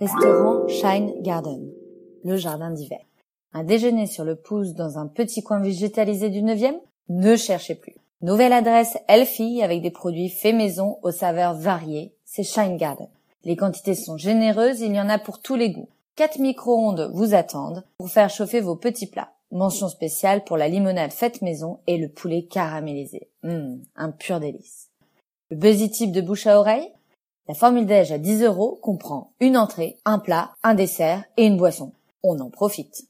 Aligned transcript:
Restaurant 0.00 0.68
Shine 0.68 1.22
Garden, 1.22 1.72
le 2.22 2.36
jardin 2.36 2.70
d'hiver. 2.70 3.00
Un 3.52 3.64
déjeuner 3.64 4.06
sur 4.06 4.24
le 4.24 4.36
pouce 4.36 4.74
dans 4.74 4.96
un 4.96 5.08
petit 5.08 5.42
coin 5.42 5.58
végétalisé 5.58 6.30
du 6.30 6.40
9e 6.40 6.76
Ne 7.08 7.34
cherchez 7.34 7.74
plus. 7.74 7.96
Nouvelle 8.22 8.52
adresse 8.52 8.96
Elfie 9.08 9.60
avec 9.60 9.82
des 9.82 9.90
produits 9.90 10.28
faits 10.28 10.54
maison 10.54 10.98
aux 11.02 11.10
saveurs 11.10 11.54
variées, 11.54 12.14
c'est 12.24 12.44
Shine 12.44 12.76
Garden. 12.76 13.08
Les 13.42 13.56
quantités 13.56 13.96
sont 13.96 14.16
généreuses, 14.16 14.82
il 14.82 14.94
y 14.94 15.00
en 15.00 15.08
a 15.08 15.18
pour 15.18 15.40
tous 15.40 15.56
les 15.56 15.70
goûts. 15.70 15.88
Quatre 16.14 16.38
micro-ondes 16.38 17.10
vous 17.12 17.34
attendent 17.34 17.82
pour 17.98 18.08
faire 18.08 18.30
chauffer 18.30 18.60
vos 18.60 18.76
petits 18.76 19.08
plats. 19.08 19.32
Mention 19.50 19.88
spéciale 19.88 20.44
pour 20.44 20.56
la 20.56 20.68
limonade 20.68 21.12
faite 21.12 21.42
maison 21.42 21.80
et 21.88 21.98
le 21.98 22.08
poulet 22.08 22.42
caramélisé. 22.44 23.30
Hum, 23.42 23.82
un 23.96 24.12
pur 24.12 24.38
délice. 24.38 24.90
Le 25.50 25.56
buzzy 25.56 25.90
type 25.90 26.12
de 26.12 26.20
bouche 26.20 26.46
à 26.46 26.60
oreille? 26.60 26.92
La 27.48 27.54
formule 27.54 27.86
déj 27.86 28.12
à 28.12 28.18
10 28.18 28.42
euros 28.42 28.78
comprend 28.82 29.32
une 29.40 29.56
entrée, 29.56 29.96
un 30.04 30.18
plat, 30.18 30.50
un 30.62 30.74
dessert 30.74 31.24
et 31.38 31.46
une 31.46 31.56
boisson. 31.56 31.92
On 32.22 32.38
en 32.40 32.50
profite. 32.50 33.04